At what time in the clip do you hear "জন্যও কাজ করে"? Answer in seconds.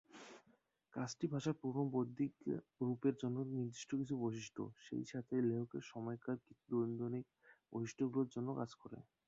8.35-8.97